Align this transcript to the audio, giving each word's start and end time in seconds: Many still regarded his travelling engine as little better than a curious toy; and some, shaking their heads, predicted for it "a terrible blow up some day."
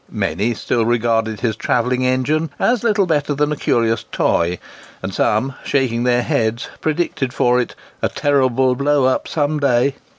Many 0.09 0.55
still 0.55 0.83
regarded 0.83 1.41
his 1.41 1.55
travelling 1.55 2.03
engine 2.03 2.49
as 2.57 2.83
little 2.83 3.05
better 3.05 3.35
than 3.35 3.51
a 3.51 3.55
curious 3.55 4.03
toy; 4.11 4.57
and 5.03 5.13
some, 5.13 5.53
shaking 5.63 6.05
their 6.05 6.23
heads, 6.23 6.69
predicted 6.81 7.33
for 7.35 7.59
it 7.61 7.75
"a 8.01 8.09
terrible 8.09 8.73
blow 8.73 9.05
up 9.05 9.27
some 9.27 9.59
day." 9.59 9.93